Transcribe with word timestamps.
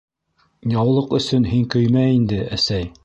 -Яулыҡ 0.75 1.13
өсөн 1.19 1.45
һин 1.51 1.67
көймә 1.75 2.07
инде, 2.17 2.41
әсәй... 2.59 2.91